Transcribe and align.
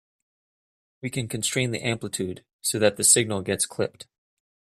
We 1.03 1.11
can 1.11 1.27
constrain 1.27 1.69
the 1.69 1.85
amplitude 1.85 2.43
so 2.63 2.79
that 2.79 2.97
the 2.97 3.03
signal 3.03 3.43
gets 3.43 3.67
clipped. 3.67 4.07